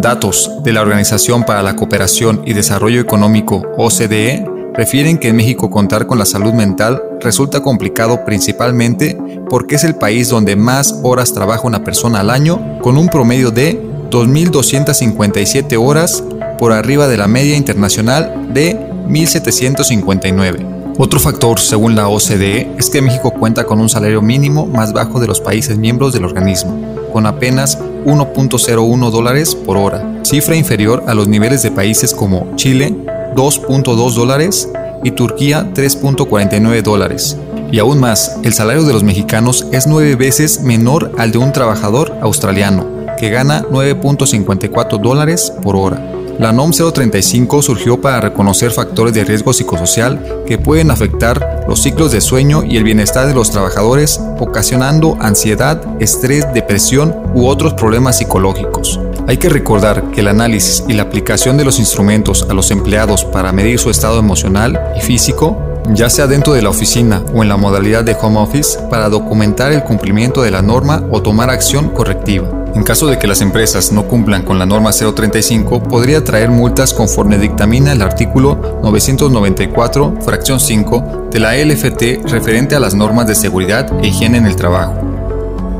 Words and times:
Datos 0.00 0.50
de 0.62 0.72
la 0.72 0.82
Organización 0.82 1.44
para 1.44 1.62
la 1.62 1.74
Cooperación 1.74 2.42
y 2.44 2.52
Desarrollo 2.52 3.00
Económico 3.00 3.62
OCDE 3.76 4.46
refieren 4.74 5.18
que 5.18 5.28
en 5.28 5.36
México 5.36 5.70
contar 5.70 6.06
con 6.06 6.18
la 6.18 6.24
salud 6.24 6.52
mental 6.52 7.02
resulta 7.20 7.62
complicado 7.62 8.24
principalmente 8.24 9.18
porque 9.50 9.74
es 9.74 9.82
el 9.82 9.96
país 9.96 10.28
donde 10.28 10.54
más 10.54 11.00
horas 11.02 11.32
trabaja 11.32 11.66
una 11.66 11.82
persona 11.82 12.20
al 12.20 12.30
año, 12.30 12.78
con 12.80 12.96
un 12.96 13.08
promedio 13.08 13.50
de 13.50 13.82
2.257 14.10 15.76
horas 15.76 16.22
por 16.58 16.72
arriba 16.72 17.08
de 17.08 17.16
la 17.16 17.26
media 17.26 17.56
internacional 17.56 18.52
de 18.54 18.78
1.759. 19.08 20.94
Otro 20.96 21.18
factor, 21.20 21.60
según 21.60 21.94
la 21.94 22.08
OCDE, 22.08 22.72
es 22.78 22.90
que 22.90 23.02
México 23.02 23.32
cuenta 23.32 23.64
con 23.64 23.80
un 23.80 23.88
salario 23.88 24.22
mínimo 24.22 24.66
más 24.66 24.92
bajo 24.92 25.18
de 25.20 25.26
los 25.26 25.40
países 25.40 25.76
miembros 25.78 26.12
del 26.12 26.24
organismo, 26.24 26.80
con 27.12 27.26
apenas 27.26 27.78
1.01 28.04 29.10
dólares 29.10 29.54
por 29.54 29.76
hora, 29.76 30.20
cifra 30.22 30.56
inferior 30.56 31.04
a 31.06 31.14
los 31.14 31.28
niveles 31.28 31.62
de 31.62 31.70
países 31.70 32.14
como 32.14 32.54
Chile, 32.56 32.94
2.2 33.34 34.14
dólares 34.14 34.68
y 35.04 35.12
Turquía 35.12 35.70
3.49 35.74 36.82
dólares. 36.82 37.36
Y 37.70 37.78
aún 37.78 38.00
más, 38.00 38.38
el 38.42 38.54
salario 38.54 38.84
de 38.84 38.92
los 38.92 39.02
mexicanos 39.02 39.66
es 39.72 39.86
nueve 39.86 40.16
veces 40.16 40.62
menor 40.62 41.12
al 41.18 41.32
de 41.32 41.38
un 41.38 41.52
trabajador 41.52 42.16
australiano, 42.22 42.86
que 43.18 43.30
gana 43.30 43.62
9.54 43.70 45.00
dólares 45.00 45.52
por 45.62 45.76
hora. 45.76 46.17
La 46.38 46.52
NOM 46.52 46.70
035 46.70 47.62
surgió 47.62 48.00
para 48.00 48.20
reconocer 48.20 48.70
factores 48.70 49.12
de 49.12 49.24
riesgo 49.24 49.52
psicosocial 49.52 50.44
que 50.46 50.56
pueden 50.56 50.92
afectar 50.92 51.64
los 51.66 51.82
ciclos 51.82 52.12
de 52.12 52.20
sueño 52.20 52.62
y 52.62 52.76
el 52.76 52.84
bienestar 52.84 53.26
de 53.26 53.34
los 53.34 53.50
trabajadores, 53.50 54.20
ocasionando 54.38 55.18
ansiedad, 55.20 55.82
estrés, 55.98 56.46
depresión 56.54 57.12
u 57.34 57.48
otros 57.48 57.74
problemas 57.74 58.18
psicológicos. 58.18 59.00
Hay 59.26 59.38
que 59.38 59.48
recordar 59.48 60.12
que 60.12 60.20
el 60.20 60.28
análisis 60.28 60.84
y 60.86 60.92
la 60.92 61.02
aplicación 61.02 61.56
de 61.56 61.64
los 61.64 61.80
instrumentos 61.80 62.46
a 62.48 62.54
los 62.54 62.70
empleados 62.70 63.24
para 63.24 63.50
medir 63.50 63.80
su 63.80 63.90
estado 63.90 64.20
emocional 64.20 64.80
y 64.96 65.00
físico, 65.00 65.58
ya 65.92 66.08
sea 66.08 66.28
dentro 66.28 66.52
de 66.52 66.62
la 66.62 66.70
oficina 66.70 67.20
o 67.34 67.42
en 67.42 67.48
la 67.48 67.56
modalidad 67.56 68.04
de 68.04 68.16
home 68.20 68.38
office, 68.38 68.78
para 68.88 69.08
documentar 69.08 69.72
el 69.72 69.82
cumplimiento 69.82 70.42
de 70.42 70.52
la 70.52 70.62
norma 70.62 71.02
o 71.10 71.20
tomar 71.20 71.50
acción 71.50 71.88
correctiva. 71.88 72.57
En 72.78 72.84
caso 72.84 73.08
de 73.08 73.18
que 73.18 73.26
las 73.26 73.40
empresas 73.40 73.90
no 73.90 74.04
cumplan 74.04 74.44
con 74.44 74.60
la 74.60 74.64
norma 74.64 74.92
035, 74.92 75.82
podría 75.82 76.22
traer 76.22 76.48
multas 76.48 76.94
conforme 76.94 77.36
dictamina 77.36 77.90
el 77.90 78.02
artículo 78.02 78.78
994, 78.84 80.18
fracción 80.24 80.60
5 80.60 81.26
de 81.28 81.40
la 81.40 81.56
LFT 81.56 82.30
referente 82.30 82.76
a 82.76 82.80
las 82.80 82.94
normas 82.94 83.26
de 83.26 83.34
seguridad 83.34 83.92
e 84.00 84.06
higiene 84.06 84.38
en 84.38 84.46
el 84.46 84.54
trabajo 84.54 84.94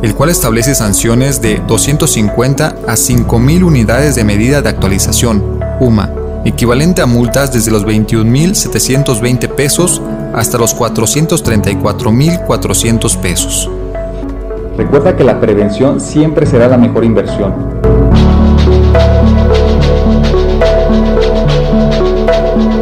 el 0.02 0.16
cual 0.16 0.30
establece 0.30 0.74
sanciones 0.74 1.40
de 1.40 1.62
250 1.66 2.66
a 2.66 2.94
5.000 2.94 3.62
unidades 3.62 4.16
de 4.16 4.24
medida 4.24 4.60
de 4.60 4.68
actualización, 4.68 5.60
UMA, 5.80 6.10
equivalente 6.44 7.00
a 7.02 7.06
multas 7.06 7.52
desde 7.52 7.70
los 7.70 7.84
21.720 7.84 9.54
pesos 9.54 10.02
hasta 10.34 10.58
los 10.58 10.76
434.400 10.76 13.16
pesos. 13.18 13.70
Recuerda 14.78 15.16
que 15.16 15.24
la 15.24 15.40
prevención 15.40 16.00
siempre 16.00 16.46
será 16.46 16.68
la 16.68 16.78
mejor 16.78 17.04
inversión. 17.04 17.67